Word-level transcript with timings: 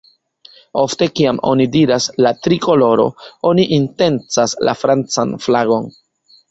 Ofte 0.83 1.07
kiam 1.19 1.41
oni 1.49 1.67
diras 1.75 2.09
"la 2.27 2.33
trikoloro", 2.47 3.07
oni 3.51 3.69
intencas 3.81 4.61
la 4.69 4.77
francan 4.85 5.41
flagon. 5.47 5.89